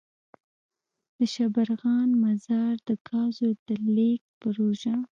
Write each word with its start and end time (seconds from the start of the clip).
دشبرغان 1.17 2.07
-مزار 2.21 2.73
دګازو 2.87 3.47
دلیږد 3.67 4.25
پروژه. 4.39 4.95